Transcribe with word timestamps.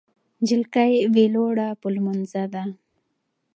جلکۍ 0.47 0.93
ویلوړه 1.13 1.67
په 1.81 1.87
لمونځه 1.95 2.43
ده 2.53 2.63